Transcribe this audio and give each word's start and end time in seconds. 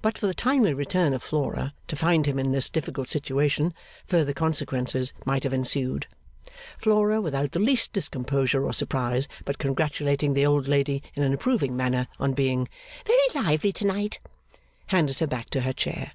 But 0.00 0.16
for 0.16 0.26
the 0.26 0.32
timely 0.32 0.72
return 0.72 1.12
of 1.12 1.22
Flora, 1.22 1.74
to 1.88 1.94
find 1.94 2.24
him 2.24 2.38
in 2.38 2.52
this 2.52 2.70
difficult 2.70 3.06
situation, 3.08 3.74
further 4.06 4.32
consequences 4.32 5.12
might 5.26 5.42
have 5.44 5.52
ensued. 5.52 6.06
Flora, 6.78 7.20
without 7.20 7.52
the 7.52 7.58
least 7.58 7.92
discomposure 7.92 8.64
or 8.64 8.72
surprise, 8.72 9.28
but 9.44 9.58
congratulating 9.58 10.32
the 10.32 10.46
old 10.46 10.68
lady 10.68 11.02
in 11.14 11.22
an 11.22 11.34
approving 11.34 11.76
manner 11.76 12.08
on 12.18 12.32
being 12.32 12.66
'very 13.04 13.44
lively 13.44 13.72
to 13.74 13.86
night', 13.86 14.20
handed 14.86 15.18
her 15.18 15.26
back 15.26 15.50
to 15.50 15.60
her 15.60 15.74
chair. 15.74 16.12